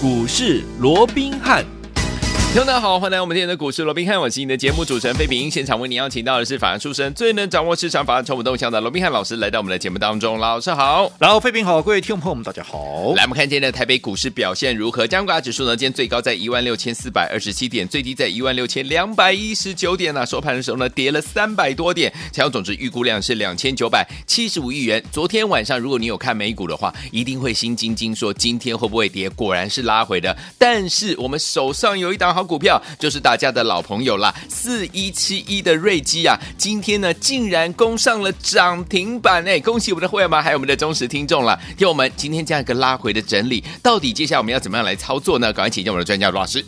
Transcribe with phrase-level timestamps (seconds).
[0.00, 1.77] 股市罗宾汉。
[2.48, 5.50] 听众大家好，欢迎来到我们今天的股市罗宾汉，我是你的节目主持人费平。
[5.50, 10.38] 现场为您邀请到的是法案出身、最能掌握市场法案筹码动向的罗宾汉老师，来到我们的节目当中。
[10.38, 13.12] 老师好，然后费平好，各位听众朋友们大家好。
[13.14, 15.06] 来，我们看今天的台北股市表现如何？
[15.06, 20.24] 加权指数呢，今天最高在一万六千四百二十七点，最低在一万六千两百一十九点呢、啊。
[20.24, 25.04] 收盘的时候呢，跌了三百多点，成交总值预估量是两千九百七十五亿元。
[25.12, 29.28] 昨天晚上，如果你有看美股的话，一定会心惊惊，说今天会不会跌？
[29.28, 30.34] 果然是拉回的。
[30.56, 33.18] 但是我们手上有一档好股票，就是。
[33.18, 39.58] 大家的老朋友啦，四一七一的瑞基啊，今天呢竟然攻上了涨停板哎！
[39.58, 41.58] 恭喜我们的会员们，还有我们的忠实听众了。
[41.76, 45.52] 听我们今天这样一个拉回的整理，到底接下来我们要怎么样来操作呢？
[45.52, 46.64] 赶快请教我们的专家罗老师。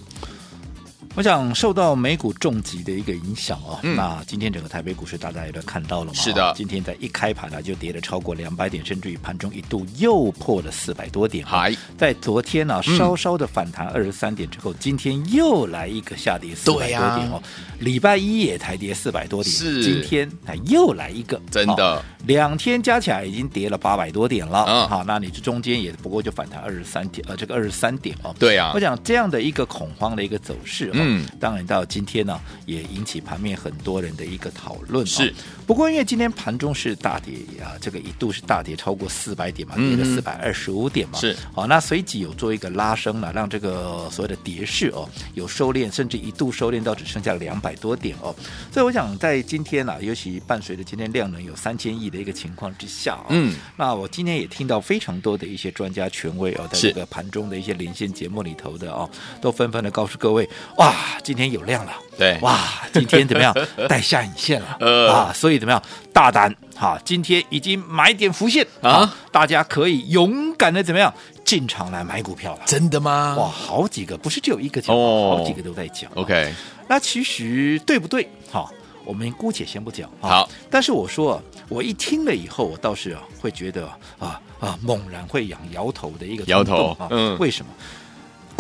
[1.17, 6.15] 我想受到美股重击的一个影响哦，嗯、那今天整个台北股市大家也都看到了嘛？
[6.15, 11.45] 是的，今天在一开盘呢就跌了超过两百点，甚至于盘中一度又破了四百多点。
[11.45, 17.43] 还在昨天呢、啊、稍稍的反弹二十三点之后，嗯、今天又来一个下跌四百多点哦。
[17.80, 24.65] 礼、啊、拜一也才跌四百多点，是今天啊又来一个，真的、哦、两天加起来已经跌了八百多点了。
[24.69, 28.33] 嗯，好，那你这中间也不过就反弹二十三点，呃，这个二十三点哦。
[28.39, 30.93] 对啊，我想这样的一个恐慌的一个走势。
[31.02, 35.06] 嗯，当然到今天呢，也引起盘面很多人的一个讨论。
[35.06, 35.32] 是，
[35.66, 41.18] 不过因为今天盘中是大跌啊，这个一度是大跌超过四百点嘛，跌了四百二十五点嘛。
[41.18, 48.34] 是，好，那随即有做一个拉升了，让这个所谓的跌势哦有收敛，甚至一度收敛到只剩下两百多点哦。
[48.73, 59.09] 所以我想在今天呢，尤其伴随着今天量能有三千亿的一个情况之下，嗯，那我今天也听到非常多的一些专家权威哦，在这个盘中的一些连线节目里头的哦，
[59.40, 60.90] 都纷纷的告诉各位，哇，
[61.23, 62.59] 今天有量了，对，哇，
[62.93, 63.55] 今天怎么样？
[63.88, 68.66] 带下影线了，呃、啊，所以怎么样大胆哈、啊，今天已经买点浮现。
[68.83, 71.12] 啊，啊，大家可以勇敢的怎么样
[71.44, 73.37] 进场来买股票了，真的吗？
[73.38, 76.53] 哇，好几个，不是只有一个讲，哦、好几个都在讲，OK，
[76.88, 78.28] 那其实对不对？
[78.51, 78.71] 好、啊，
[79.05, 83.87] 我们姑且先不讲，啊、好，但是我说、啊，我一听了以后，我倒是啊会觉得
[84.19, 87.72] 啊啊猛然会痒摇头的一个摇头啊，嗯，为什么？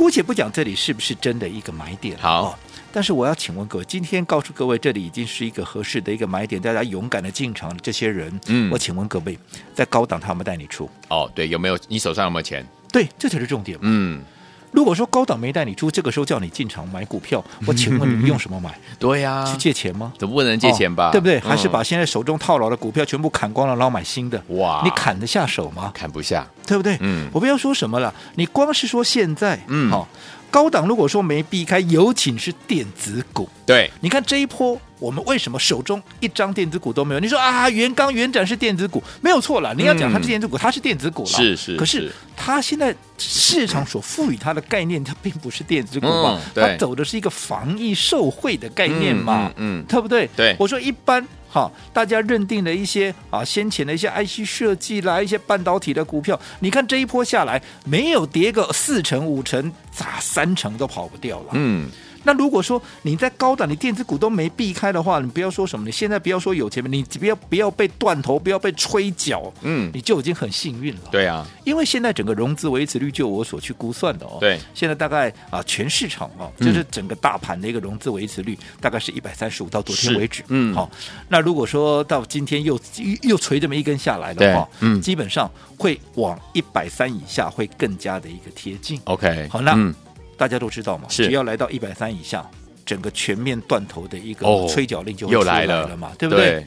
[0.00, 2.44] 姑且不讲这里是不是真的一个买点，好。
[2.44, 2.58] 啊
[2.90, 9.38] 但是我要请问各位，今天告诉各位，这里已经是一个合适的一个买点，大家勇敢的进场这些人，嗯，我请问各位，
[9.74, 10.90] 在高档他们带你出？
[11.08, 11.78] 哦，对，有没有？
[11.86, 12.66] 你手上有没有钱？
[12.90, 13.78] 对，这才是重点。
[13.82, 14.24] 嗯，
[14.72, 18.78] 如果说高档没带你出，这个时候叫你进场买股票，我请问你用什么买？
[18.98, 20.12] 对呀，去借钱吗？
[20.18, 21.10] 怎么不能借钱吧？
[21.10, 21.40] 对不对？
[21.40, 24.42] 还是把现在手中套牢的股票全部砍光了，然后买新的？
[24.48, 25.90] 哇，你砍得下手吗？
[25.94, 26.96] 砍不下，对不对？
[27.00, 30.06] 嗯，我不要说什么了，你光是说现在，嗯，好。
[30.50, 33.48] 高档如果说没避开，尤其是电子股。
[33.64, 37.20] 对，你看这一波，我们为什么手中一张电子股都没有？
[37.20, 39.72] 你说啊，原刚、原展是电子股，没有错了。
[39.74, 41.28] 你要讲它是电子股，它是电子股了。
[41.28, 41.76] 是是。
[41.76, 46.40] 可是它现在市场所赋予它的概念，它并不是电子股嘛？
[46.54, 49.52] 它走的是一个防疫受惠的概念嘛？
[49.56, 50.28] 嗯，对不对？
[50.36, 50.56] 对。
[50.58, 51.26] 我说一般。
[51.50, 61.46] 好，大家认定的一些啊，先前的一些 IC 设计啦，一些半导体的股票，你看这一波下来，没有跌个四成五成，咋三成都跑不掉了。
[61.54, 61.90] 嗯。
[62.22, 71.00] 那如果说你在高档，你电子股都没避开的话，你不要说什么，你现在不要说有钱，你不要不要被断头，不要被吹脚，嗯，你就已经很幸运了。
[71.10, 80.90] 对啊，因为现在整个融资维持率，就我所去估算的哦，对，现在大概啊，全市场哦，就是整个大盘的一个融资维持率，大概是一百三十五，到昨天为止，嗯，好，
[81.28, 82.78] 那如果说到今天又
[83.22, 89.00] 又垂这么一根下来的话，嗯，基本上会往一百三以下会更加的一个贴近。
[89.04, 89.72] OK，好，那。
[89.74, 89.94] 嗯
[90.40, 92.42] 大家都知道嘛，只要来到一百三以下，
[92.86, 96.46] 整个全面断头的一个催缴令就会出来了嘛，哦、对不对？
[96.46, 96.66] 对，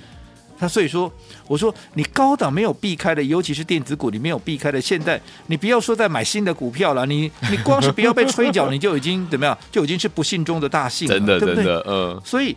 [0.60, 1.12] 那所以说，
[1.48, 9.58] 我说你高档没有避开的，尤其是电子股，你没有避开的，现在你不要说再买新的股票了，你你光是不要被催缴， 你就已经怎么样？
[9.72, 11.84] 就已经是不幸中的大幸了，真的，对不对？
[11.88, 12.56] 嗯，所以。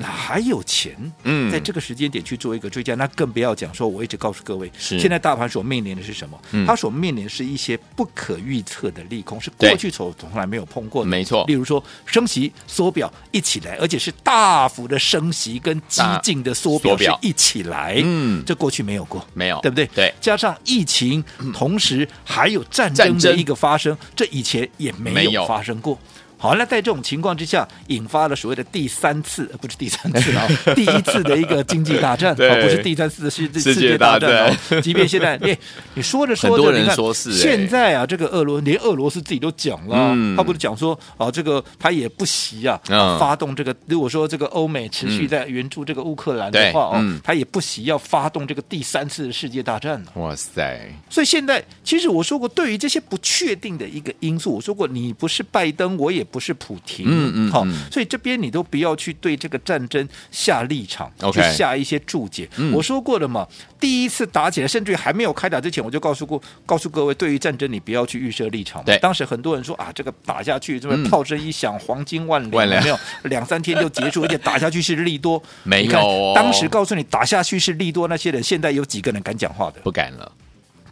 [0.00, 0.96] 哪还有钱？
[1.24, 3.88] 嗯，在这个时间点去做一个追加，那更不要讲说。
[3.88, 6.40] 我一直告诉各位，是现在大盘所面临的是什么？
[6.52, 11.10] 嗯，它所面临的是一些不可预测的利空，是过去从从来没有碰过的。
[11.10, 18.00] 没错，例如说升息缩表一起来，而且是大幅的升息跟激进的缩表是一起来。
[18.04, 19.86] 嗯，这过去没有过，没有，对不对？
[19.94, 25.98] 对，加上疫情，同时还有战争的一个发生，这以前也没有发生过。
[26.38, 30.46] 好，那在这种情况之下，引发了所谓的第三次，不是第三次啊，
[30.76, 34.80] 第一次的一个经济大战，啊，不是第三次的世世界大战哦。
[34.80, 35.58] 即便现在， 哎，
[35.94, 36.96] 你说着说着，你看
[37.34, 50.00] 现在啊，这个俄罗连俄罗斯自己都讲了，嗯、他不是讲说啊，这个他也不惜啊，嗯、发动这个，如果说这个欧美持续在援助这个乌克兰的话，哦、嗯，他也不惜要发动这个第三次的世界大战。
[50.14, 50.88] 哇塞！
[51.10, 56.24] 所以现在，其实我说过，对于这些不确定的一个因素，我说过，你不是拜登，我也。
[56.30, 61.32] 不是普廷，嗯嗯，好，所以这边你都不要去对这个战争下立场，Okay.
[61.32, 62.48] 去下一些注解。
[62.56, 63.46] 嗯、我说过了嘛，
[63.80, 68.84] 第一次打起来，甚至于还没有开打之前，我就告诉过，告诉各位，对于战争你不要去预设立场。
[68.84, 76.32] 对，当时很多人说啊，这个打下去，这边炮声一响，黄金万两，万两没有两三天就结束， 而且打下去是利多，没有。
[76.34, 79.80] 当时告诉你打下去是利多，那些人现在有几个人敢讲话的？
[79.82, 80.30] 不敢了，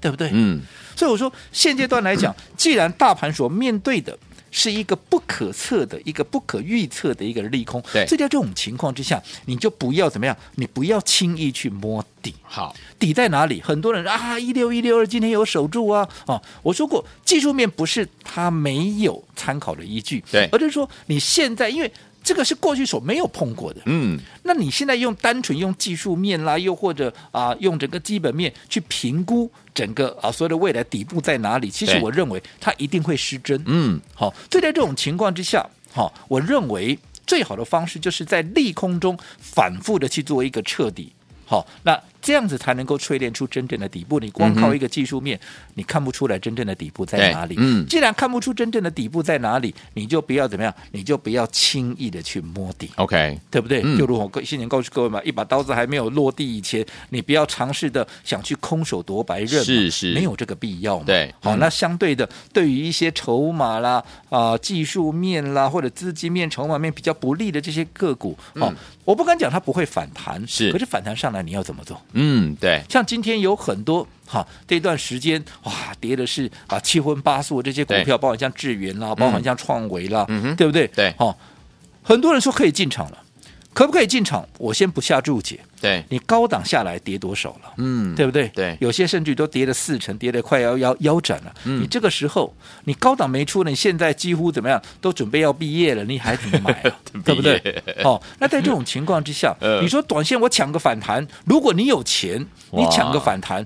[0.00, 0.30] 对不对？
[0.32, 0.62] 嗯。
[0.94, 4.18] 所以我说，现阶段来讲， 既然大盘所面对的。
[4.58, 12.34] 是一个不可测的一个不可预测的一个利空，对，所以在这种情况之下，你就不要怎么样，你不要轻易去摸底。
[12.42, 13.60] 好，底在哪里？
[13.60, 21.92] 很多人啊，一六一六二今天有守住啊，啊，我说过，技术面不是它没有参考的依据，对，而是说你现在因为。
[22.26, 31.70] 这个是过去所没有碰过的，嗯，那你现在用单纯用技术面啦，又或者啊用整个基本面去评估整个啊所有的未来底部在哪里？
[31.70, 41.12] 其实我认为它一定会失真，嗯，好，所以在这种情况之下，好，我认为最好的方式就是在利空中反复的去做一个彻底，
[41.46, 41.96] 好，那。
[42.26, 44.18] 这样子才能够淬炼出真正的底部。
[44.18, 47.54] 你光靠一个技术面，嗯、你看不出来真正的底部在哪里。
[47.56, 52.90] 嗯，既然看不出真正的底部在哪里，你就不要怎么样，你就不要轻易的去摸底。
[52.96, 53.80] OK，对不对？
[53.84, 61.04] 嗯、就如我先前告诉各位嘛，一把刀子还没有落地以前，你不要尝试的想去空手夺白刃，是是，没有这个必要嘛。
[61.06, 68.74] 对，好，嗯、那相对的，对于一些筹码啦、啊、呃、技术面啦或者资金面、筹码面比较不利的这些个股，哦，嗯、
[69.04, 72.02] 我不敢讲它不会反弹，是，可是反弹上来你要怎么做？
[72.18, 80.86] 嗯，对，像今天有很多哈，这段时间哇，跌的是啊七荤八素这些股票，包括像智元啦，包括像创维啦，嗯，对不对？
[80.88, 81.36] 对，哈，
[82.02, 83.18] 很多人说可以进场了，
[83.76, 84.42] 可不可以进场？
[84.56, 85.60] 我先不下注解。
[85.78, 87.74] 对，你高档下来跌多少了？
[87.76, 88.48] 嗯，对不对？
[88.54, 91.54] 对，有些甚至都跌了四成，跌得快要腰腰斩了。
[91.64, 94.80] 嗯，你这个时候你高档没出，你现在几乎怎么样？
[95.02, 96.96] 都准备要毕业了，你还怎么买啊？
[97.22, 97.58] 对不对？
[98.02, 103.62] 哦，那在这种情况之下， 你说短线我抢个反弹，如果你有钱，你抢个反弹，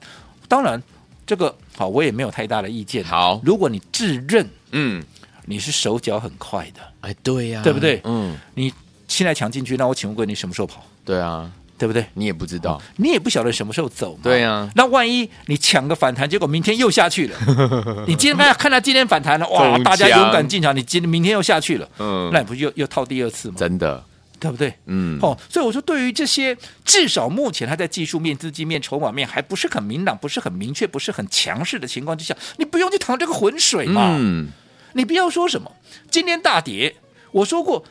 [0.48, 0.82] 当然
[1.24, 3.04] 这个好，我也没有太大的意见。
[3.04, 5.00] 好，如果你自认嗯
[5.46, 8.00] 你是手脚很快的，哎，对呀，对不对？
[8.02, 8.72] 嗯，你
[9.10, 10.82] 现在抢进去，那我请问过你什么时候跑？
[11.04, 11.50] 对啊。
[11.80, 12.04] 对不对？
[12.12, 14.18] 你也不知道，你也不晓得什么时候走。
[14.22, 17.34] 对、啊，那万一你抢个反弹，结果明天又下去了。
[18.06, 23.54] 你今天看看他今天反弹了，哇，大家勇敢进场，你今明天又下去了，嗯，那你不又又套第二次吗？
[23.56, 24.04] 真的，
[24.38, 24.74] 对不对？
[24.84, 26.54] 嗯，哦，所以我说，对于这些
[26.84, 34.14] 至少目前它在技术面、资金面、筹码面还不是很明朗、不是很明确、不是很强势的情况之下，你不用去淌这个浑水嘛。
[34.18, 34.48] 嗯，
[34.92, 35.72] 你不要说什么
[36.10, 36.96] 今天大跌，
[37.32, 37.82] 我说过。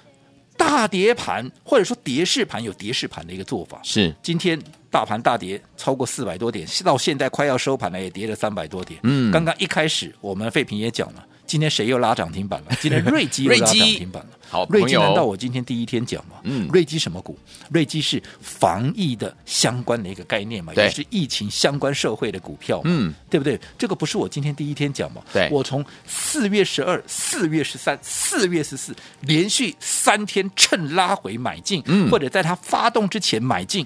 [0.60, 4.62] 大跌盘或者说跌势盘有跌势盘的一个做法，是今天
[4.92, 9.00] 大盘大跌超过四百多点，到现在快要收盘了，也跌了三百多点。
[9.04, 11.26] 嗯，刚刚一开始我们废品也讲了。
[11.50, 12.68] 今天谁又拉涨停板了？
[12.80, 14.30] 今天瑞基又拉涨停板了。
[14.48, 16.36] 好，瑞基难道我今天第一天讲吗？
[16.44, 17.38] 嗯，瑞基什么股？
[17.72, 23.60] 瑞基是防疫的相关的一个概念嘛，对也是疫情相关社会的股票嘛，嗯，对不对？
[23.80, 25.24] 这个不是我今天第一天讲嘛？
[25.34, 33.86] 对，我从四月十二、四月十三、四月十四连续三天趁拉回买进，嗯，或者在它发动之前买进，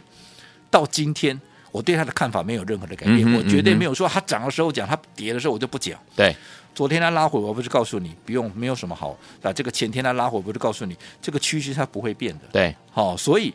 [0.70, 1.40] 到今天
[1.72, 6.36] 我对它的看法没有任何的改变，嗯、哼我绝对没有说它涨的时候讲，它跌的时候我就不讲，对。
[6.76, 9.54] 昨天他拉回，我不是告诉你不用，没有什么好啊。
[9.54, 12.42] 这个前天他拉回，我不是告诉你这个趋势它不会变的。
[12.52, 13.54] 对，好、哦，所以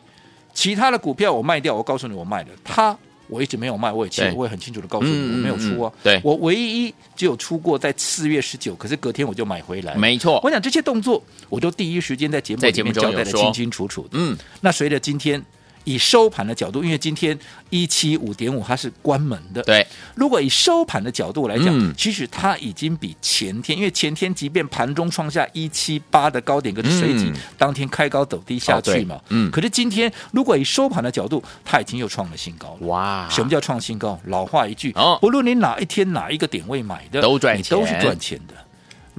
[0.53, 2.49] 其他的股票我卖掉，我告诉你我卖了。
[2.63, 2.97] 它
[3.27, 5.91] 我一直没有卖，我也清对我也很清楚的告诉你、嗯、我没有出啊。
[6.01, 9.95] 对，我唯一只有出过在四月十九，可是隔天我就买回来。
[9.95, 14.09] 没错，我想这些动作我都第一时间在节目里面交代的清清楚楚的。
[14.13, 15.43] 嗯，那随着今天。
[15.89, 17.37] 以收盘的角度，因为今天
[17.71, 19.63] 一七五点五它是关门的。
[19.63, 29.19] 对，如果以收盘的角度来讲，嗯、其实它已经比前天，因为前天即便盘中创下一七八的高点，可是随即当天开高走低下去嘛。
[29.29, 29.49] 嗯。
[29.49, 32.87] 可是今天如果以收盘的角度，它已经又创了新高了。
[32.87, 33.27] 哇！
[33.31, 34.19] 什么叫创新高？
[34.25, 38.53] 老话一句，哦、不论你哪一天哪一个点位买的，都赚钱，你都是赚钱的。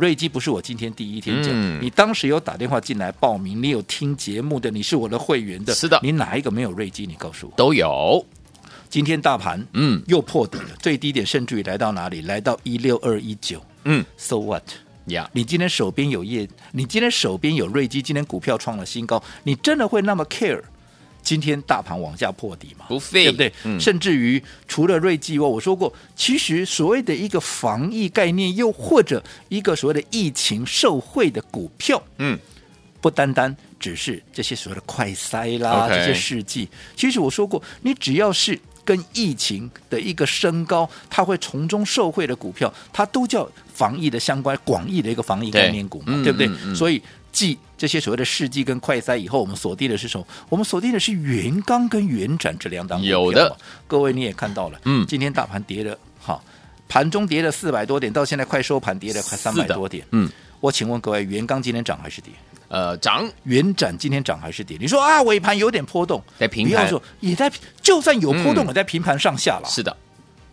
[0.01, 7.07] 瑞基不是我今天第一天讲，嗯、你当时有打电话进来报名，你有听节目的，你是我的会员的，是的，你哪一个没有瑞基？
[7.07, 8.25] 你告诉我，都有。
[8.89, 12.23] 今天大盘嗯又破底了，最低点甚至于来到哪里？
[12.23, 14.63] 来到一六二一九，嗯，So what？
[15.09, 20.63] 呀，你今天手边有业，你今天手边有瑞基，今天股票创了新高，你真的会那么 care？
[21.23, 22.87] 今天大盘往下破底嘛？
[22.89, 23.53] 对不对？
[23.65, 32.39] 嗯、甚至于除了瑞基外，我说过，其实所谓的一个防疫概念，又或者一个所谓的疫情受惠的股票，嗯，
[33.01, 36.69] 不单单只是这些所谓的快筛啦这些试剂。
[36.97, 38.59] 其实我说过，你只要是
[38.91, 46.47] 跟疫情的一个升高，它会从中受惠的股票，它都叫防疫的相关广义的一个防疫概念股嘛，对，对不对？
[46.49, 47.01] 嗯嗯嗯、所以。
[47.33, 50.27] 继这些所谓的试剂跟快筛以后，我们锁定的是什么？
[50.49, 53.13] 我们锁定的是原钢跟原展这两档股票。
[53.13, 53.57] 有的，
[53.87, 56.43] 各位你也看到了，嗯，今天大盘跌了，哈，
[56.89, 60.29] 盘中跌了四百多点，到现在快收盘跌了快三百多点，嗯，
[60.61, 62.33] 我请问各位，元刚今天涨还是跌？
[62.69, 63.29] 呃，涨。
[63.45, 64.77] 元展今天涨还是跌？
[64.81, 67.51] 你说啊，尾盘有点波动，在平盘，不要说也在，
[67.83, 69.69] 就算有波动，也在平盘上下了。
[69.69, 69.97] 是的。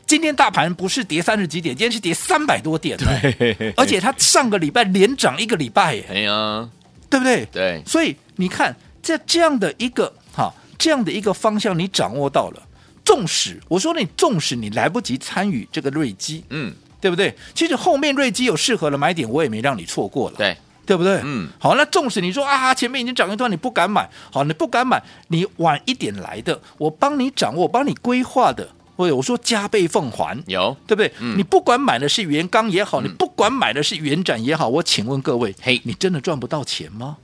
[0.05, 6.69] 今天大盘不是跌三十几点，今天是跌三百多点，对，而且它上个礼拜连涨一个礼拜，哎呀。
[7.09, 7.45] 对不对？
[7.53, 12.61] 对，所以你看，在这样的一个哈这样的一个方向，你掌握到了。
[13.05, 17.35] 纵使我说你纵使你来不及参与这个瑞基，嗯，对不对？
[17.53, 21.21] 其实后面瑞基有适合的买点，我也没让你错过了，对，对不对？
[21.23, 31.11] 嗯，好，那纵使你说啊，前面已经涨一段，你不敢买，好，你不敢买，你晚一点来的，我帮你掌握，我帮你规划的，或者我说加倍奉还，有，对不对？
[31.19, 37.17] 嗯，你不管买的是原钢也好，嗯，你不管买的是原展也好，我请问各位，嘿，你真的赚不到钱吗？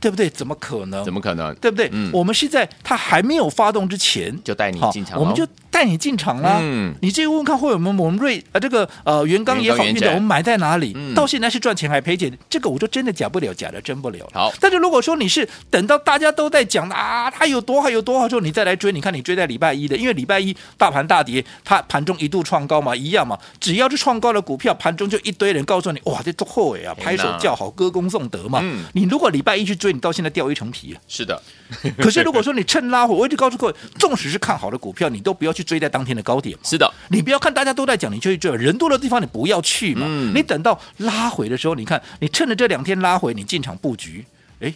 [0.00, 0.28] 对不对？
[0.30, 1.04] 怎么可能？
[1.04, 1.54] 怎么可能？
[1.56, 1.88] 对不对？
[1.92, 6.58] 嗯，我们是在它还没有发动之前就带你进场，我们就带你进场啦。
[6.60, 10.92] 嗯，你这个问看会有没有我们瑞啊这个呃元刚也好，元展我们买在哪里？
[10.94, 12.32] 嗯，到现在是赚钱还赔钱？
[12.48, 14.28] 这个我就真的假不了，假的真不了。
[14.32, 23.38] 好，但是如果说你是等到大家都在讲啊，它有多好有多好之后，你再来追，你看你追在礼拜一的，因为礼拜一大盘大跌，它盘中一度创高嘛，一样嘛。
[23.58, 28.60] 只要是创高的股票，盘中就一堆人告诉你，哇，这多后尾啊，拍手叫好，歌功颂德嘛。
[28.62, 30.68] 嗯，你如果礼拜一去追，你到现在掉一层。
[30.70, 31.42] 皮是的，
[31.96, 36.54] 可是如果说你趁拉回，我一直告诉各位，纵使是看好的股票，你都不要去追在当天的高点。
[36.62, 40.02] 是的，你不要看大家都在讲，你就去追，人多的地方你不要去嘛。
[40.06, 44.26] 嗯、你等到拉回的时候，你看你趁着这两天拉回，你进场布局，
[44.60, 44.72] 哎，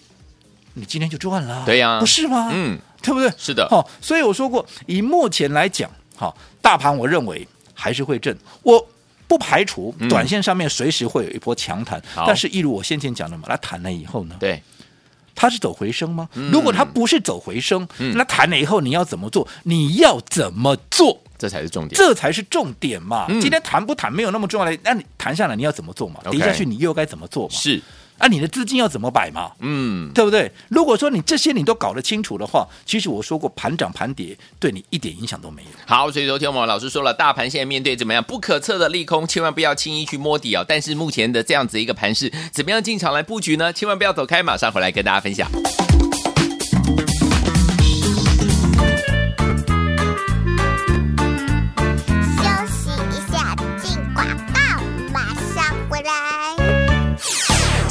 [0.72, 1.62] 你今天就赚了。
[1.66, 2.50] 对呀、啊，不是吗？
[2.50, 3.30] 嗯，对不对？
[3.36, 3.68] 是的。
[3.68, 8.88] 好，所以我说过，以目前来讲，好，大盘我认为还是会震，我
[9.28, 11.98] 不排除短线上面随时会有一波强弹。
[12.16, 14.34] 嗯、但是，一如我先前讲的嘛，它弹了以后呢？
[14.40, 14.62] 对。
[15.34, 16.28] 它是走回升吗？
[16.50, 19.46] 如果它不是走回升，嗯、那弹了以后你要怎么做？
[19.64, 21.20] 你要怎么做？
[21.38, 23.26] 这才是重点，这才是重点嘛。
[23.28, 26.20] 嗯、今天谈不谈没有那么重要的，那你谈下来你要怎么做嘛？
[26.30, 27.54] 跌下去你又该怎么做嘛？
[27.54, 27.82] 是。
[28.22, 29.50] 那、啊、你的资金要怎么摆嘛？
[29.58, 30.52] 嗯，对不对？
[30.68, 35.68] 如果说你这些你都搞得清楚的话，其实我说过盘涨盘跌对你一点影响都没有。
[35.84, 40.64] 好，所以昨天我们老师说了，大盘现在面对怎么样不可测的利空，千万不要轻易去摸底哦。
[40.68, 43.72] 但是目前的这样子一个盘势，怎么样进场来布局呢？
[43.72, 45.50] 千万不要走开，马上回来跟大家分享。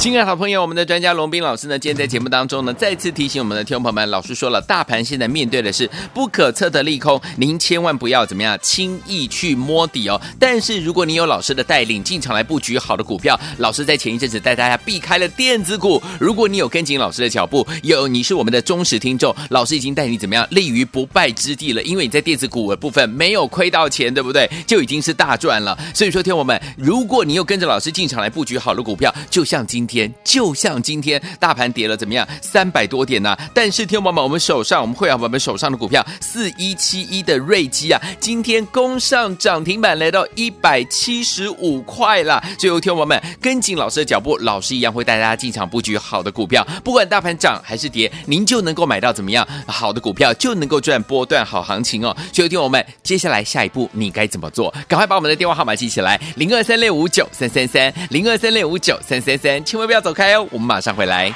[0.02, 10.20] 亲爱的好朋友，我们的专家龙斌老师呢，今天在节目当中呢，再次提醒我们的听众朋友们，老师说了，大盘现在面对的是不可测的利空，您千万不要怎么样轻易去摸底哦。
[10.40, 16.02] 但是如果你有老师的带领，进场来布局好的股票，老师在前一阵子带大家避开了电子股。
[16.18, 24.50] 如果你有跟紧老师的脚步，有你是我们的忠实听众，老师已经带你怎么样立于不败之地了，因为你在电子股的部分没有亏到钱，对不对？
[24.66, 25.78] 就已经是大赚了。
[25.94, 29.91] 所以说，听我们，如果你有跟着老师进场来布局好的股票，就像今天。
[29.92, 32.26] 天就像今天大盘跌了怎么样？
[32.40, 42.42] 三百多点呢、但是天王们，我们手上我们会员朋友们手上的股票四一七一的瑞基啊，今天攻上涨停板，来到一百七十五块了。
[42.58, 52.16] 最后天王们跟紧老师的脚步，老师一样会带大家进场布局好的股票，不管大盘涨还是跌，您就能够买到怎么样好的股票，就能够赚波段好行情哦。
[52.32, 54.72] 最后天我们接下来下一步你该怎么做？
[54.88, 59.81] 赶快把我们的电话号码记起来：零二三六五九三三三，零二三六五九三三三，千万。
[59.86, 61.32] 不要走开哦，我们马上回来。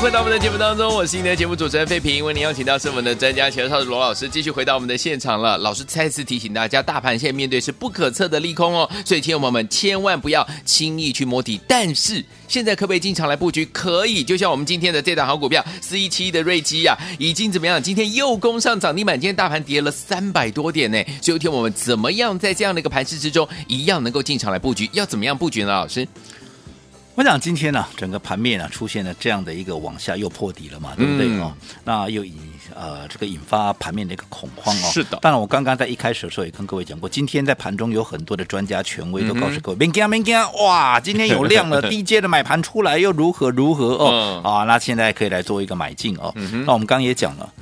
[0.00, 5.56] 回到我们的节目当中，我是你的节目主持人费平，为您邀请到是我们的专家钱少罗老师，继续回到我们的现场了。
[5.58, 11.60] 老师再次提醒大家，大盘现在面对是不可测的利空哦，所以亲友们千万不要轻易去摸底。
[11.68, 13.64] 但是现在可不可以进场来布局？
[13.66, 17.80] 可以，就像我们今天的这档好股票四一七一的瑞基呀，已经怎么样？
[17.80, 21.00] 今天又攻上涨停板，今天大盘跌了三百多点呢。
[21.22, 24.90] 所以听我们怎么样在这样的一个盘势之中，一样能够进场来布局？
[24.92, 25.68] 要怎么样布局呢？
[25.68, 26.08] 老师？
[27.16, 31.52] 我想今天呢、啊，整个盘面啊出现了这样的一个往下又破底了嘛，对不对哦？
[31.60, 32.34] 嗯、那又引
[32.74, 34.90] 呃这个引发盘面的一个恐慌哦。
[34.90, 35.18] 是的。
[35.20, 44.64] 当然，我刚刚在一开始的时候也跟各位讲过，今天在盘中有很多的专家权威都告诉各位，别惊别惊，哇，今天有 量了，低阶的买盘出来又如何如何哦、嗯、啊？
[44.64, 46.32] 那现在可以来做一个买进哦。
[46.36, 47.52] 嗯、那我们刚刚也讲了，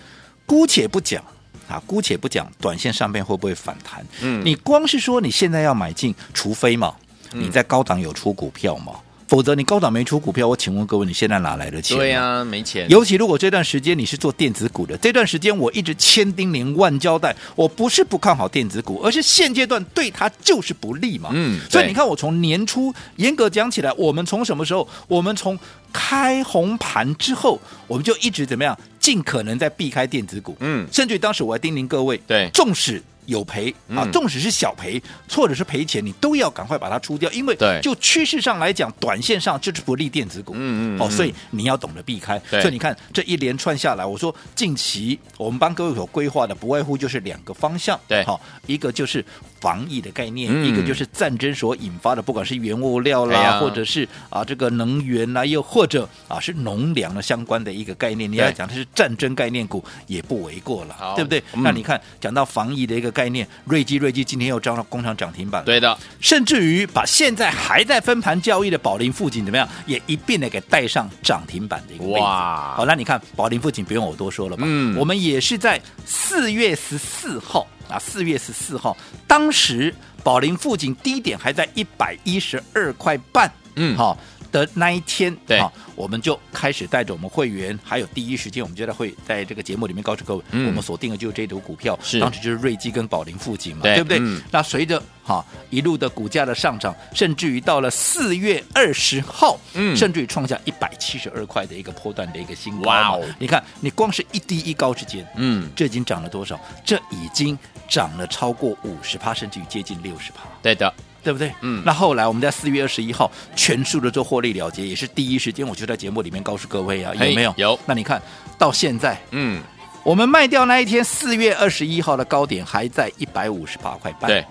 [0.47, 1.25] 姑且不讲
[1.69, 4.07] 啊，姑且不讲短线上面会不会反弹。
[4.21, 4.43] 嗯。
[4.45, 6.95] 你光是说你现在要买进，除非嘛，
[7.33, 8.93] 你在高档有出股票嘛。
[9.29, 11.97] 否则你高档没出股票，我请问各位，你现在哪来的钱？
[11.97, 12.89] 对呀、啊，没钱。
[12.89, 21.29] 尤其如果这段时间你是做电子股的，这段时间我一直千叮咛万交代，我不是不看好电子股，而是现阶段对它就是不利嘛。
[21.35, 24.89] 嗯，所以你看，我从年初严格讲起来，我们从什么时候？
[25.07, 25.59] 我们从
[25.93, 28.77] 开红盘之后，我们就一直怎么样？
[28.99, 30.57] 尽可能在避开电子股。
[30.61, 33.03] 嗯，甚至于当时我还叮咛各位，对，纵使。
[33.29, 40.55] 有赔啊，纵使是小赔，或者是赔钱，你都要赶快把它出掉，因为就趋势上来讲，短线上就是不利电子股。
[40.57, 41.01] 嗯嗯。
[41.01, 42.41] 哦，所以你要懂得避开。
[42.51, 48.01] 所以你看这一连串下来，我说近期我们帮各位所规划的，不外乎就是两个方向。
[48.09, 49.23] 对，好，一个就是
[49.61, 61.43] 防疫的概念，一个就是战争所引发的，不管是原物料啦，或者是啊这个能源啦，又或者啊是农粮的相关的一个概念，你要讲它是战争概念股也不为过了，对不对？
[61.53, 63.09] 那你看讲到防疫的一个。
[63.19, 72.21] 概念，瑞基瑞基今天又涨了工厂涨停板，对的，甚至于把现在还在分盘交易的宝林富锦怎么样，也一并的给带上涨停板的一个位置。
[72.21, 74.63] 哇，好，那你看宝林富锦不用我多说了吧？
[74.67, 78.97] 嗯，我们也是在四月十四号啊，四月十四号，
[79.27, 84.19] 当时宝林附近低点还在一百一十二块半，嗯，好。
[84.51, 85.61] 的那一天，对，
[85.95, 92.21] 我们就开始带着我们会员，还有第一时间，我们就在会在这个节目里面告诉各位，嗯、我们锁定的就是这组股票，是。
[92.21, 94.19] 当时就是瑞基跟宝林附近嘛，对，对不对？
[94.21, 103.25] 嗯、那随着哈一路的股价的上涨，甚至于到了四月二十号，嗯，甚至于创下一百七十二块的一个波段的一个新高，哇哦！
[103.39, 106.59] 你看，你光是一低一高之间，嗯，这已经涨了多少？
[106.85, 107.59] 这已经
[107.89, 110.93] 涨了超过五十趴，甚至于接近六十趴，对的。
[111.29, 111.53] 对不对？
[111.61, 117.53] 嗯，那后来我们在四月二十一号全数的做获利了结，也是第一时间，我就在节目里面告诉各位啊，有没有？
[117.59, 117.79] 有。
[117.85, 118.19] 那你看
[118.57, 119.61] 到现在，嗯，
[120.03, 124.43] 我们卖掉那一天四月二十一号的高点还在一百五十八块半，对。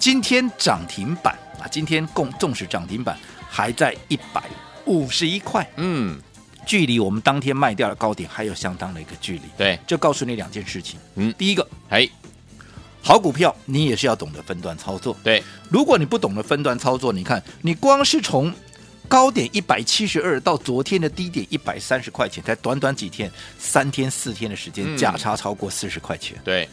[0.00, 3.16] 今天涨停板啊，今天共纵使涨停板
[3.48, 4.42] 还在一百
[4.86, 6.20] 五十一块，嗯，
[6.66, 9.78] 距离我们当天卖掉的高点还有相当的一个距离，对。
[9.86, 12.08] 就告诉你两件事情，嗯，第一个，哎。
[13.02, 15.16] 好股票，你也是要懂得分段操作。
[15.22, 18.52] 对，如果你不懂得分段操作，你看，你光是从
[19.08, 26.38] 高点一百七十二到昨天的低点一百三十块钱，才短短几天，三天四天的时间，价差超过四十块钱。
[26.44, 26.68] 对，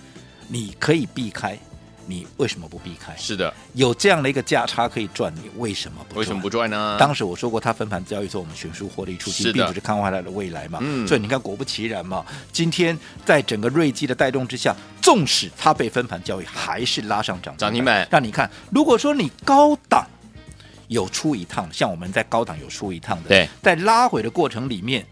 [0.48, 1.58] 你可以避开。
[2.08, 3.16] 你为什么不避开？
[3.18, 6.18] 是的，有这样的一个价差可以赚，你为什么不？
[6.18, 6.96] 为什么不赚呢？
[6.98, 10.80] 当时我说过，它分盘交易之后，我们全数获利出清，并不是看坏它的未来嘛。
[10.82, 18.08] 嗯，所以你看，果不其然嘛，今天在整个瑞基的带动之下，纵使它被分盘交易，还是拉上涨涨停板。
[18.10, 20.08] 让你看，如果说你高档
[20.88, 25.06] 有出一趟，像我们在高档有出一趟的，对，在拉回的过程里面，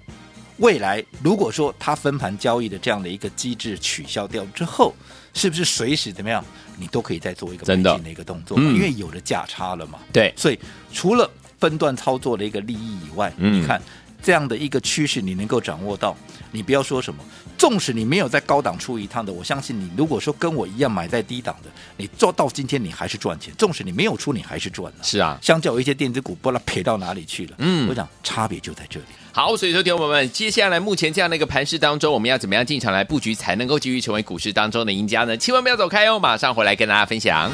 [0.57, 4.93] 未来如果说它分盘交易的这样的一个机制取消掉之后，
[5.33, 6.43] 是不是随时怎么样？
[6.77, 9.99] 你都可以再做一个买进的一个动作，因为有了价差了嘛。
[10.13, 10.59] 对，所以
[10.93, 13.81] 除了分段操作的一个利益以外，嗯、你看
[14.25, 16.17] 这样的一个趋势，你能够掌握到，
[16.51, 17.23] 你不要说什么，
[17.59, 23.53] 纵使你没有在高档出一趟的，我相信你如果说跟我一样买在低档的，你做到今天你还是赚钱。
[23.55, 25.03] 纵使你没有出，你还是赚了。
[25.03, 27.51] 是啊，相较有一些电子股，不知道赔到哪里去了。
[27.59, 29.05] 嗯，我想差别就在这里。
[29.31, 35.37] 好，所以说，听众朋友们，接下来目前这样的一个盘势当中，我们要怎么样进场来布局，才能够继续成为股市当中的赢家呢？
[35.37, 37.51] 千万不要走开哦，马上回来跟大家分享。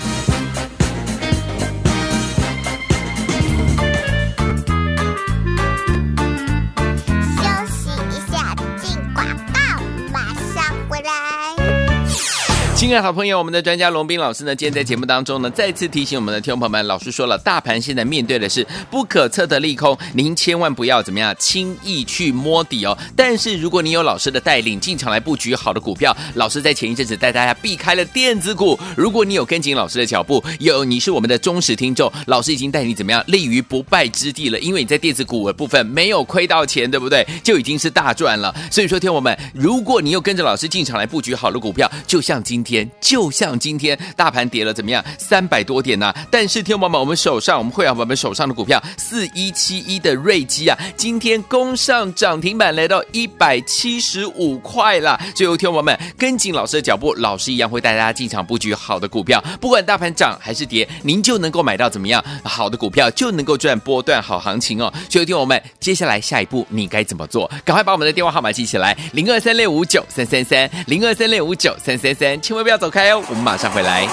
[12.82, 22.98] 亲爱的好朋友，我们的专家龙斌老师呢，今天在节目当中呢，再次提醒我们的听众朋友们，老师说了，大盘现在面对的是不可测的利空，您千万不要怎么样轻易去摸底哦。
[23.16, 28.76] 但是如果你有老师的带领，进场来布局好的股票，老师在前一阵子带大家避开了电子股。
[28.98, 37.24] 如果你有跟紧老师的脚步，有你是我们的忠实听众，老师已经带你怎么样立于不败之地了，因为你在电子股的部分没有亏到钱，对不对？
[37.44, 38.52] 就已经是大赚了。
[38.72, 42.71] 所以说，听众朋友们，如果你有跟着老师进场来布局好的股票，就像今天。
[43.00, 45.04] 就像今天大盘跌了怎么样？
[45.18, 55.20] 三百多点呢、但是听众朋友们，我们手上我们会员我们手上的股票四一七一的瑞基啊，今天攻上涨停板，来到一百七十五块了。
[55.36, 64.92] 最后听众朋友们跟紧老师的脚步，老师一样会带大家进场布局好的股票，不管大盘涨还是跌，您就能够买到怎么样好的股票，就能够赚波段好行情哦。
[65.10, 67.52] 最后听我们接下来下一步你该怎么做？
[67.66, 72.61] 赶快把我们的电话号码记起来：零二三六五九三三三，零二三六五九三三三，千万。
[72.64, 74.08] 不要走开哦，我们马上回来。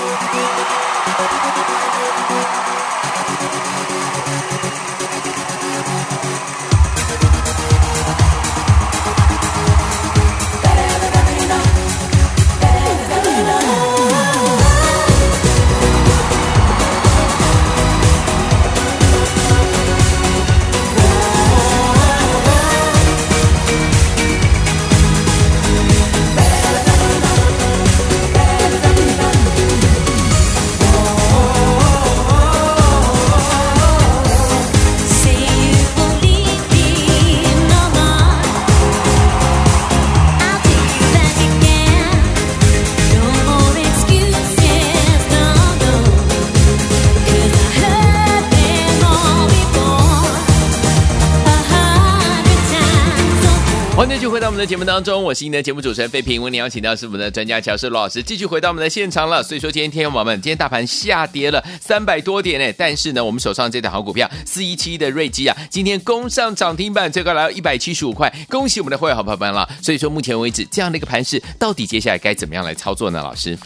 [54.48, 56.40] 我们的节目当中，我是您的节目主持人费平。
[56.40, 59.42] 为您邀请到是我们的专家乔师罗老师，继续回到我们的现场了。
[59.42, 69.68] 所以说，今天天友们，今天大盘下跌了三百多点呢，但是呢，我们手上这档好股票四一七的瑞基啊，今天攻上涨停板，最高来到一百七十五块，恭喜我们的会员好朋友们了。
[69.82, 73.20] 所以说，目前为止这样的一个盘势，到底接下来该怎么样来操作呢？
[73.22, 73.58] 老师？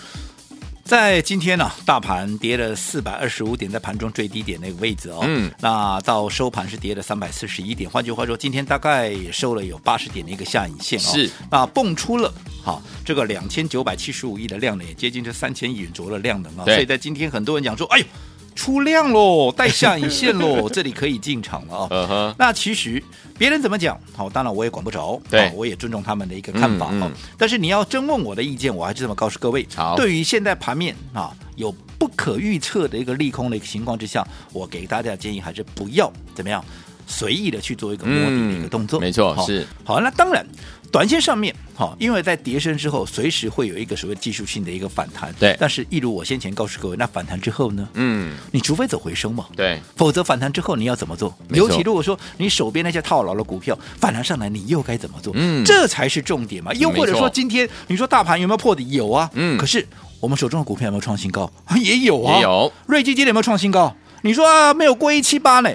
[0.92, 5.20] 在今天呢、啊，大盘跌了四百二十五点，在盘中最低点那个位置哦。
[5.22, 5.50] 嗯。
[5.58, 11.02] 那到收盘是跌了三百四十一点，换句话说，今天大概也收了有八十点的一个下影线哦。
[11.14, 11.30] 是。
[11.50, 12.30] 那蹦出了
[12.62, 16.66] 好这个两千九百七十五亿的量能，也接近这三千亿元左右的量能啊。
[16.66, 18.04] 所以在今天很多人讲说，哎呦。
[18.54, 22.06] 出量喽，带下影线喽， 这里可以进场了啊、哦。
[22.08, 22.34] Uh huh.
[22.38, 23.02] 那其实
[23.38, 26.92] 别人怎么讲，好，当然我也管不着，对，我也尊重他们的一个看法啊。
[26.92, 36.64] 嗯嗯、但是你要真问我的意见，我还是这么告诉各位：对于现在盘面啊，有不可预测的一个利空的一个情况之下，我给大家建议还是不要怎么样
[37.06, 39.00] 随意的去做一个摸底的一个动作。
[39.00, 40.00] 嗯、没错，好是好。
[40.00, 40.46] 那当然。
[40.92, 45.34] 短线上面，好，因为在跌升之后，随时会有一个所谓技术性的一个反弹。
[45.40, 47.88] 对，但是，一如我先前告诉各位，那反弹之后呢？
[47.94, 49.46] 嗯，你除非走回升嘛。
[49.56, 51.34] 对，否则反弹之后你要怎么做？
[51.48, 55.32] 尤其如果说你手边那些套牢的股票反弹上来，你又该怎么做？
[55.34, 56.74] 嗯，这才是重点嘛。
[56.74, 58.90] 又或者说，今天你说大盘有没有破底？
[58.90, 59.30] 有啊。
[59.32, 59.56] 嗯。
[59.56, 59.88] 可是
[60.20, 61.50] 我们手中的股票有没有创新高？
[61.82, 62.38] 也有啊。
[62.42, 62.70] 有。
[62.84, 63.96] 瑞基今天有没有创新高？
[64.20, 65.70] 你说啊，没有过一七八呢？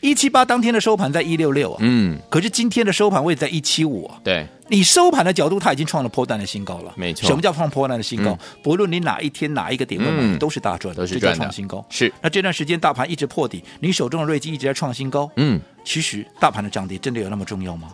[0.00, 1.78] 一七八当天的收盘在一六六啊。
[1.80, 2.18] 嗯。
[2.28, 4.18] 可是今天的收盘位在一七五啊。
[4.24, 4.46] 对。
[4.68, 6.92] 你收盘的角度，它已经创了破蛋的新高了。
[6.96, 8.30] 没错，什么叫创破蛋的新高？
[8.30, 11.84] 嗯、不论你哪一天哪一个点位买，嗯、都是大赚，都是这叫创新高。
[11.90, 12.12] 是。
[12.22, 15.28] 那这段时间大盘一直破底，你手中的瑞基一直在创新高。
[15.36, 17.92] 嗯，其实大盘的涨跌真的有那么重要吗？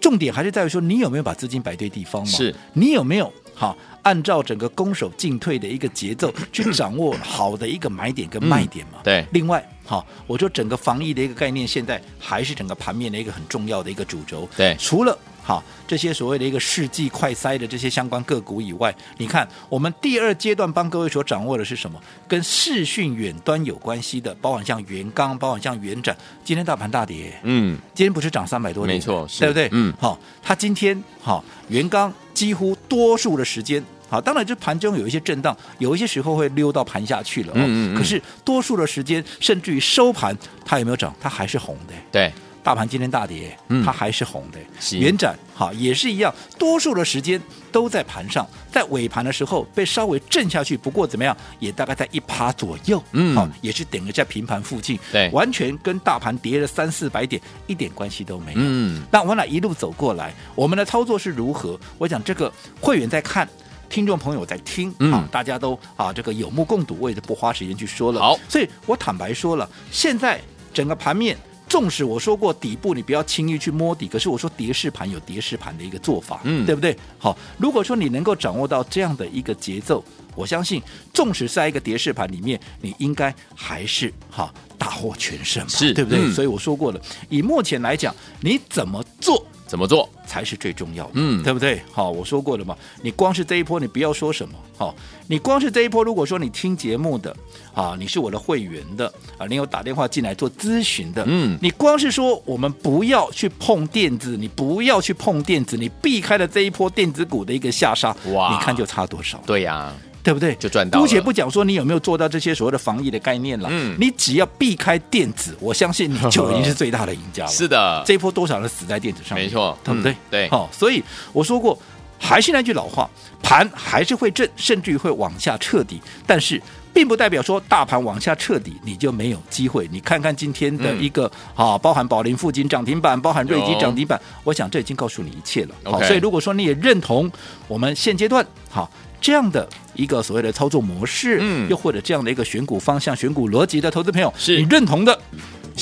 [0.00, 2.28] 重点还是在于说，你有没有把资金摆对地方嘛？
[2.28, 2.54] 是。
[2.72, 8.98] 你有没有好按照整个攻守进退的一个节奏去掌握好的一个买点跟卖点嘛？
[8.98, 9.26] 嗯、对。
[9.32, 14.48] 另外，好，我说整个防疫的一个概念，现在还是整个盘面的一个很重要的一个主轴。
[14.56, 14.76] 对。
[14.78, 22.00] 除了好，这些所谓的一个世纪快筛的这些相关个股以外，你看我们第二阶段帮各位所掌握的是什么？
[22.28, 26.16] 跟视讯远端有关系的，包含像元刚，包含像元展。
[26.44, 29.68] 今天大盘大跌，嗯，今天不是涨三百多点，没错，对不对？
[29.72, 41.14] 嗯，好，它今天好元刚几乎多数的时间，好，当然就盘中有一些震荡，有一些时候会溜到盘下去了，哦，嗯，嗯，嗯，可是多数的时间，甚至于收盘，它有没有涨？
[41.18, 42.30] 它还是红的，对。
[42.64, 44.58] 大盘今天大跌，它还是红的。
[44.78, 47.40] 是元展哈也是一样，多数的时间
[47.72, 58.60] 都在盘上，在尾盘的时候被稍微震下去，不过怎么样，也大概在一趴左右，嗯，好，也是等于在平盘附近，对，完全跟大盘跌了三四百点一点关系都没有。
[58.60, 61.76] 嗯，那我俩一路走过来，我们的操作是如何？
[61.98, 63.48] 我讲这个会员在看，
[63.92, 68.18] 听众朋友在听，嗯，大家都啊这个有目共睹，我也就不花时间去说了。
[68.18, 70.40] 好，所以我坦白说了，现在
[70.72, 71.36] 整个盘面。
[71.68, 76.94] 纵使我说过底部你不要轻易去摸底，可是我说跌势盘有跌势盘的一个做法，嗯，对不对？
[77.18, 80.82] 好，如果说你能够掌握到这样的一个节奏，我相信，
[81.14, 86.20] 纵使在一个跌势盘里面，你应该还是哈大获全胜嘛，是对不对？
[86.20, 87.00] 嗯、所以我说过了，
[87.30, 89.42] 以目前来讲，你怎么做？
[89.72, 91.12] 怎么做才是最重要的？
[91.14, 91.80] 嗯，对不对？
[91.90, 94.94] 好，我说过了嘛，你光是这一波，你不要说什么，好，
[95.28, 97.34] 你光是这一波，如果说你听节目的
[97.72, 109.42] 啊，你是我的会员的啊，你有打电话进来做咨询的，嗯，你光是说我们不要去碰电子，你不要去碰电子，你避开了这一波电子股的一个下杀，哇，你看就差多少？
[109.46, 109.90] 对呀。
[110.22, 110.54] 对不对？
[110.54, 111.00] 就赚到。
[111.00, 117.50] 姑且不讲说你有没有做到这些所谓的防疫的概念了，嗯，你只要避开电子，我相信你就已经是最大的赢家了。
[117.52, 119.46] 是的，这一波多少人死在电子上面？
[119.46, 120.14] 没错，对不对？
[120.30, 120.48] 对。
[120.48, 121.76] 好，所以我说过，
[122.18, 123.10] 还是那句老话，
[123.42, 126.62] 盘还是会震，甚至于会往下彻底，但是
[126.94, 129.88] 并不代表说大盘往下彻底你就没有机会。
[129.90, 135.74] 你看看今天的一个啊，包含宝林附近涨停板，包含瑞基涨停板，我想这已经告诉你一切了。
[135.84, 137.30] 好，所以如果说你也认同
[137.66, 138.88] 我们现阶段好
[139.22, 139.66] 这样的。
[139.94, 145.20] 一个所谓的操作模式，嗯，又或者这样的一个选股方向、选股逻辑的投资朋友，是你认同的，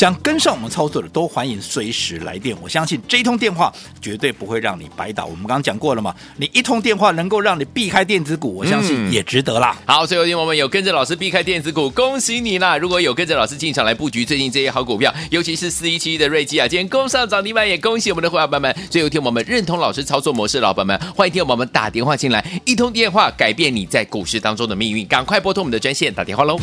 [0.00, 2.56] 想跟上我们操作的，都欢迎随时来电。
[2.62, 5.26] 我相信这一通电话绝对不会让你白打。
[5.26, 9.76] 我们刚刚讲过了嘛，你一通电话能够让你避开电子股，我相信也值得啦。
[9.80, 12.78] 嗯、好，所以有天我们有跟着老师避开电子股，恭喜你啦！
[12.78, 18.74] 如果有跟着老师进场来布局最近这些好股票，尤其是四一七一的瑞基啊，今天攻上涨停板，也恭喜我们的伙伴们。
[18.90, 26.58] 所以有天我们认同老师操作模式的老板们，欢迎听我们打电话进来，一通电话改变你在股市当中的命运，赶快拨通我们的专线打电话喽。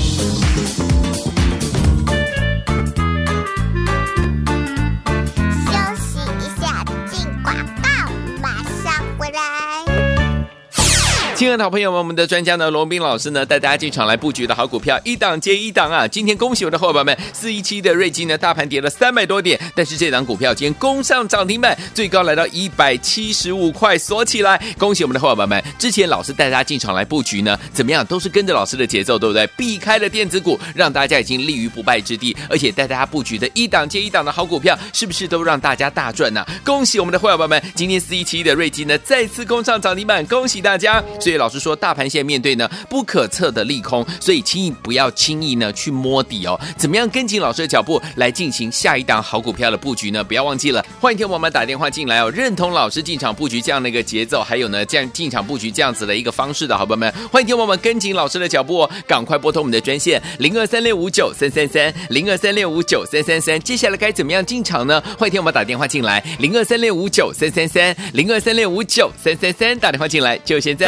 [11.38, 16.08] 亲爱的好朋友们，我们的专家呢，罗宾老师呢，带大家进场来布局的好股票，一档接一档啊！
[16.08, 24.60] 今天恭喜我的伙伴们，四一七的瑞金呢，大盘跌了三百多点，但是这档股票今天攻上涨停板，最高来到一百七十五块，锁起来！
[24.80, 29.46] 恭喜我们的伙伴们，之前老师带大家进场来布局呢，怎么样，都是跟着老师的节奏，对不对？
[29.56, 41.00] 避开了电子股，让大家已经立于不败之地，而且带大家布局的一档接一档的好股票，是不是都让大家大赚呢、恭喜我们的伙伴们，今天四一七的瑞金呢，再次攻上涨停板，恭喜大家！
[41.28, 46.58] 所以老师说，大盘现在面对呢不可测的利空，所以轻易不要轻易呢去摸底哦。
[46.78, 50.24] 怎么样跟紧老师的脚步来进行下一档好股票的布局呢？
[50.24, 52.32] 不要忘记了，欢迎听我们打电话进来哦。
[52.32, 63.60] 认同老师进场布局这样的一个节奏，还有呢这样进场布局这样子的一个方式的好朋友们，欢迎听我们跟紧老师的脚步哦，赶快拨通我们的专线零二三六五九三三三零二三六五九三三三。
[63.60, 65.04] 接下来该怎么样进场呢？
[65.20, 70.88] 欢迎听我们打电话进来零二三六五九三三三零二三六五九三三三，打电话进来就现在。